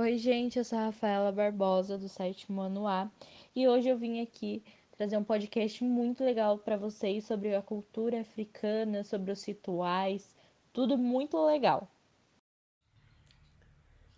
[0.00, 3.10] Oi, gente, eu sou a Rafaela Barbosa do site Manuá
[3.54, 4.64] e hoje eu vim aqui
[4.96, 10.34] trazer um podcast muito legal para vocês sobre a cultura africana, sobre os rituais,
[10.72, 11.86] tudo muito legal.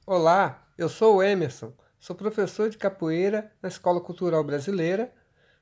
[0.07, 5.13] Olá, eu sou o Emerson, sou professor de capoeira na Escola Cultural Brasileira,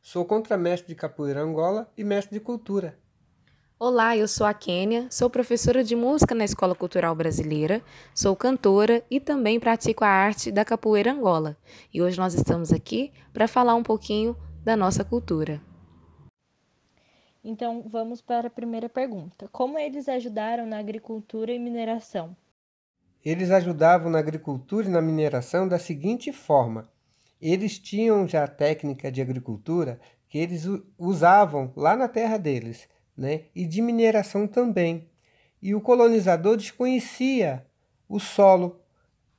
[0.02, 2.98] sou contramestre de capoeira Angola e mestre de cultura.
[3.83, 7.83] Olá, eu sou a Kênia, sou professora de música na Escola Cultural Brasileira,
[8.15, 11.57] sou cantora e também pratico a arte da capoeira Angola.
[11.91, 15.62] E hoje nós estamos aqui para falar um pouquinho da nossa cultura.
[17.43, 19.48] Então, vamos para a primeira pergunta.
[19.51, 22.37] Como eles ajudaram na agricultura e mineração?
[23.25, 26.87] Eles ajudavam na agricultura e na mineração da seguinte forma:
[27.41, 30.67] eles tinham já a técnica de agricultura que eles
[30.98, 33.45] usavam lá na terra deles né?
[33.55, 35.09] e de mineração também.
[35.62, 37.66] E o colonizador desconhecia
[38.09, 38.80] o solo.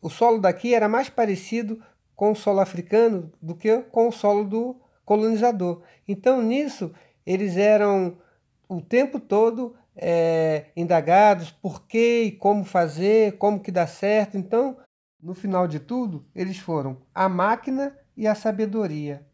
[0.02, 1.82] O solo daqui era mais parecido
[2.16, 5.82] com o solo africano do que com o solo do colonizador.
[6.08, 6.94] Então, nisso,
[7.26, 8.18] eles eram
[8.70, 14.38] o tempo todo é, indagados por que e como fazer, como que dá certo.
[14.38, 14.78] Então,
[15.22, 19.26] no final de tudo, eles foram a máquina e a sabedoria.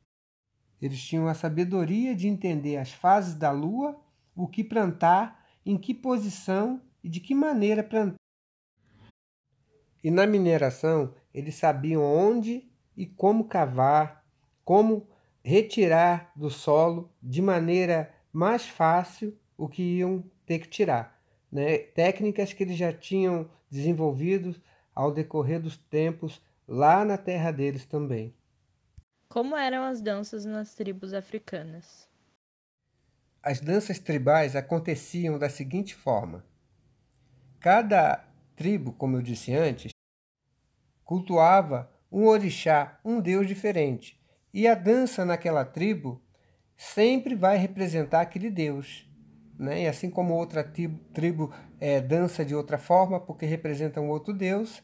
[0.81, 3.99] Eles tinham a sabedoria de entender as fases da lua
[4.37, 8.15] o que plantar, em que posição e de que maneira plantar.
[10.03, 14.23] E na mineração, eles sabiam onde e como cavar,
[14.63, 15.07] como
[15.43, 21.19] retirar do solo de maneira mais fácil o que iam ter que tirar.
[21.51, 21.79] Né?
[21.79, 24.55] Técnicas que eles já tinham desenvolvido
[24.93, 28.35] ao decorrer dos tempos lá na terra deles também.
[29.29, 32.06] Como eram as danças nas tribos africanas?
[33.47, 36.43] As danças tribais aconteciam da seguinte forma:
[37.61, 38.25] cada
[38.57, 39.93] tribo, como eu disse antes,
[41.05, 44.21] cultuava um orixá, um deus diferente,
[44.53, 46.21] e a dança naquela tribo
[46.75, 49.09] sempre vai representar aquele deus.
[49.57, 49.83] Né?
[49.83, 54.33] E assim como outra tribo, tribo é, dança de outra forma, porque representa um outro
[54.33, 54.83] deus,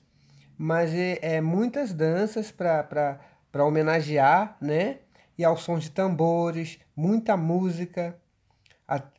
[0.58, 3.20] mas é, é muitas danças para
[3.56, 5.00] homenagear, né?
[5.38, 8.23] e ao som de tambores, muita música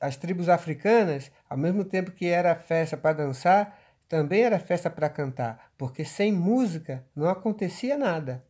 [0.01, 5.09] as tribos africanas, ao mesmo tempo que era festa para dançar, também era festa para
[5.09, 8.45] cantar, porque sem música não acontecia nada.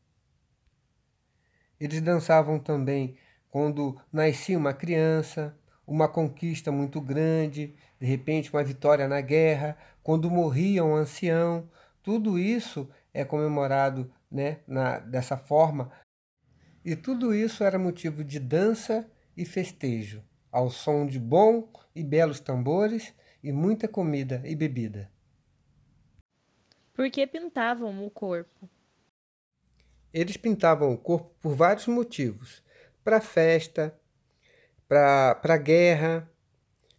[1.78, 3.16] Eles dançavam também
[3.48, 10.30] quando nascia uma criança, uma conquista muito grande, de repente uma vitória na guerra, quando
[10.30, 11.68] morria um ancião.
[12.02, 15.90] Tudo isso é comemorado né, na, dessa forma.
[16.84, 20.22] E tudo isso era motivo de dança e festejo
[20.54, 25.10] ao som de bom e belos tambores e muita comida e bebida.
[26.92, 28.70] Por que pintavam o corpo?
[30.12, 32.62] Eles pintavam o corpo por vários motivos:
[33.02, 33.98] para festa,
[34.86, 36.30] para guerra,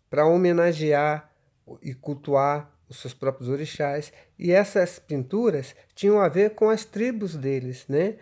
[0.10, 1.34] para homenagear
[1.82, 4.12] e cultuar os seus próprios orixás.
[4.38, 8.18] E essas pinturas tinham a ver com as tribos deles, né?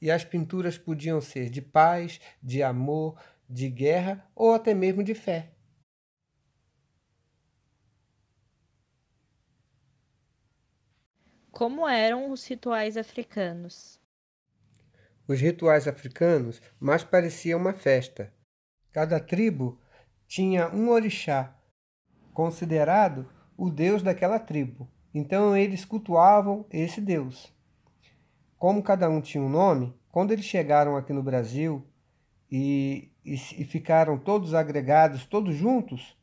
[0.00, 3.16] E as pinturas podiam ser de paz, de amor,
[3.48, 5.52] de guerra ou até mesmo de fé.
[11.50, 14.00] Como eram os rituais africanos?
[15.26, 18.32] Os rituais africanos mais pareciam uma festa.
[18.92, 19.80] Cada tribo
[20.26, 21.58] tinha um orixá,
[22.32, 24.88] considerado o deus daquela tribo.
[25.12, 27.52] Então eles cultuavam esse deus.
[28.56, 31.84] Como cada um tinha um nome, quando eles chegaram aqui no Brasil
[32.50, 36.16] e e, e ficaram todos agregados, todos juntos,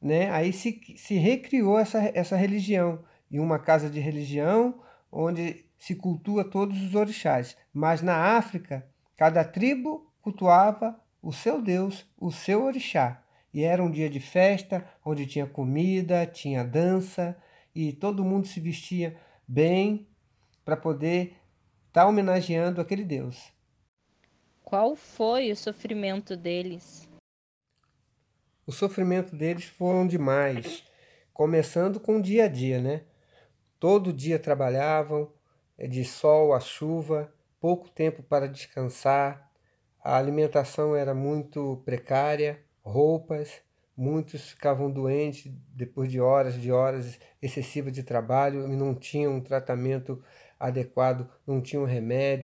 [0.00, 0.30] né?
[0.30, 6.44] aí se, se recriou essa, essa religião, em uma casa de religião onde se cultua
[6.44, 7.56] todos os orixás.
[7.72, 13.22] Mas na África, cada tribo cultuava o seu Deus, o seu orixá.
[13.52, 17.36] E era um dia de festa, onde tinha comida, tinha dança,
[17.74, 19.16] e todo mundo se vestia
[19.46, 20.06] bem
[20.64, 21.36] para poder
[21.88, 23.52] estar tá homenageando aquele Deus.
[24.70, 27.08] Qual foi o sofrimento deles?
[28.64, 30.84] O sofrimento deles foram demais,
[31.34, 33.02] começando com o dia a dia, né?
[33.80, 35.28] Todo dia trabalhavam,
[35.76, 39.50] é, de sol a chuva, pouco tempo para descansar,
[40.04, 43.60] a alimentação era muito precária, roupas,
[43.96, 49.40] muitos ficavam doentes depois de horas de horas excessivas de trabalho e não tinham um
[49.40, 50.22] tratamento
[50.60, 52.48] adequado, não tinham remédio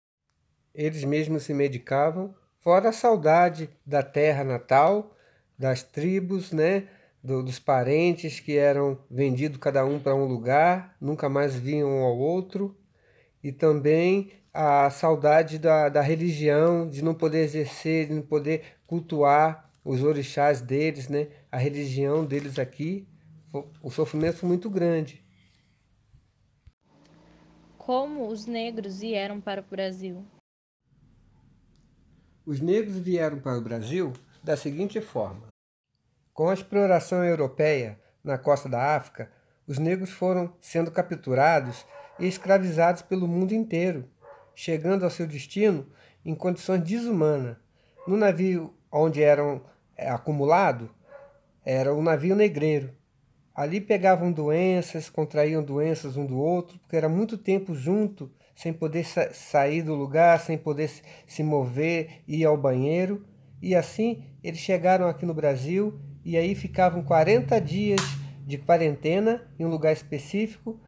[0.74, 5.14] eles mesmos se medicavam, fora a saudade da terra natal,
[5.58, 6.88] das tribos, né?
[7.22, 12.02] Do, dos parentes que eram vendidos cada um para um lugar, nunca mais vinham um
[12.02, 12.76] ao outro.
[13.42, 19.70] e também a saudade da, da religião, de não poder exercer, de não poder cultuar
[19.84, 21.28] os orixás deles, né?
[21.50, 23.08] a religião deles aqui.
[23.82, 25.22] O sofrimento foi muito grande.
[27.78, 30.24] Como os negros vieram para o Brasil?
[32.44, 34.12] Os negros vieram para o Brasil
[34.42, 35.46] da seguinte forma:
[36.34, 39.30] com a exploração europeia na costa da África,
[39.64, 41.86] os negros foram sendo capturados
[42.18, 44.08] e escravizados pelo mundo inteiro,
[44.56, 45.86] chegando ao seu destino
[46.24, 47.56] em condições desumanas.
[48.08, 49.62] No navio onde eram
[49.96, 50.90] é, acumulados,
[51.64, 52.92] era o navio negreiro.
[53.54, 59.04] Ali pegavam doenças, contraíam doenças um do outro, porque era muito tempo junto, sem poder
[59.04, 60.90] sa sair do lugar, sem poder
[61.26, 63.24] se mover, ir ao banheiro.
[63.60, 68.00] E assim eles chegaram aqui no Brasil e aí ficavam 40 dias
[68.46, 70.80] de quarentena em um lugar específico.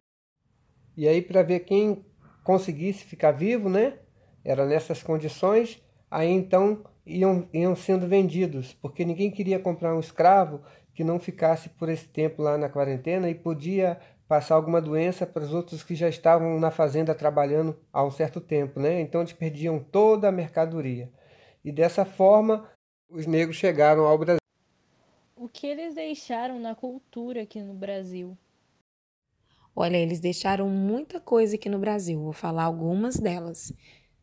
[0.95, 2.05] E aí para ver quem
[2.43, 3.99] conseguisse ficar vivo, né?
[4.43, 10.61] Era nessas condições, aí então iam, iam sendo vendidos, porque ninguém queria comprar um escravo
[10.93, 15.43] que não ficasse por esse tempo lá na quarentena e podia passar alguma doença para
[15.43, 18.99] os outros que já estavam na fazenda trabalhando há um certo tempo, né?
[19.01, 21.11] Então eles perdiam toda a mercadoria.
[21.63, 22.69] E dessa forma,
[23.09, 24.39] os negros chegaram ao Brasil.
[25.35, 28.37] O que eles deixaram na cultura aqui no Brasil?
[29.75, 32.21] Olha, eles deixaram muita coisa aqui no Brasil.
[32.21, 33.73] Vou falar algumas delas: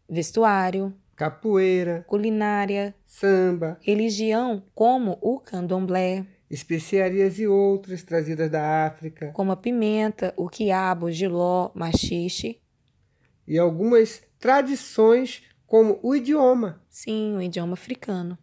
[0.08, 9.52] vestuário, capoeira, culinária, samba, religião, como o candomblé, especiarias e outras trazidas da África, como
[9.52, 12.60] a pimenta, o quiabo, o giló, machixe,
[13.48, 16.84] e algumas tradições como o idioma.
[16.90, 18.36] Sim, o idioma africano.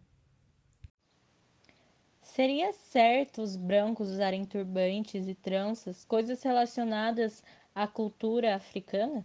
[2.20, 9.24] Seria certo os brancos usarem turbantes e tranças, coisas relacionadas à cultura africana?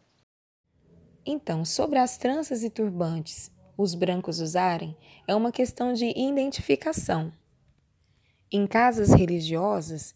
[1.26, 4.96] Então, sobre as tranças e turbantes, os brancos usarem,
[5.28, 7.34] é uma questão de identificação.
[8.52, 10.16] Em casas religiosas,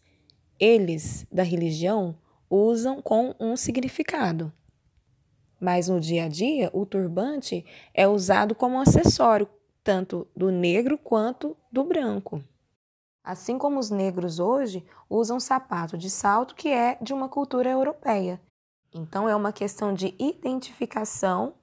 [0.60, 2.16] eles da religião
[2.50, 4.52] usam com um significado.
[5.60, 9.48] Mas no dia a dia, o turbante é usado como acessório
[9.84, 12.44] tanto do negro quanto do branco.
[13.24, 18.40] Assim como os negros hoje usam sapato de salto, que é de uma cultura europeia.
[18.94, 21.54] Então é uma questão de identificação,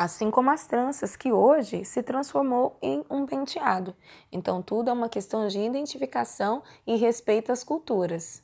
[0.00, 3.94] assim como as tranças, que hoje se transformou em um penteado.
[4.32, 8.42] Então tudo é uma questão de identificação e respeito às culturas.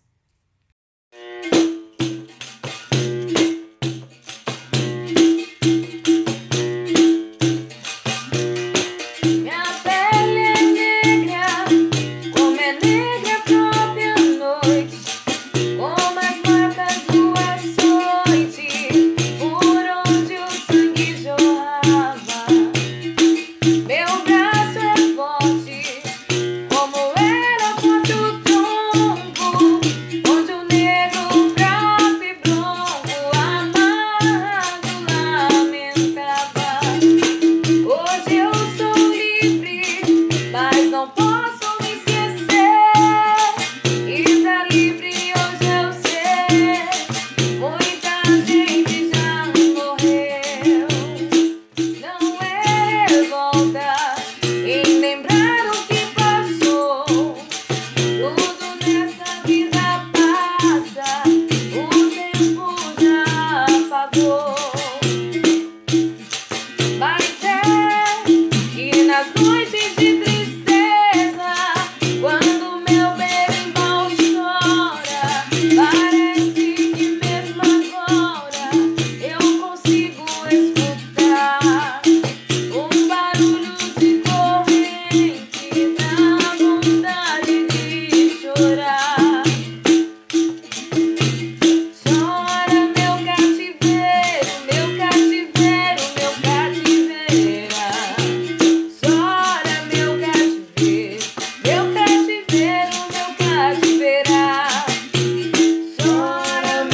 [69.34, 69.55] Yes.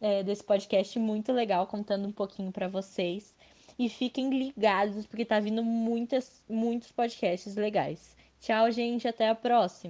[0.00, 3.34] é, desse podcast muito legal, contando um pouquinho para vocês.
[3.78, 8.16] e fiquem ligados porque tá vindo muitas, muitos podcasts legais.
[8.40, 9.84] Tchau, gente, até a próxima.